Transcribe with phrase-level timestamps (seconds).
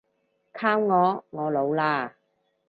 [0.51, 2.13] 靠我，我老喇